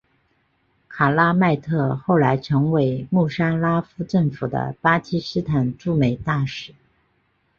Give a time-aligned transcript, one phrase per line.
[0.89, 6.73] 卡拉麦特后来成为穆沙拉夫政府的巴基斯坦驻美大使。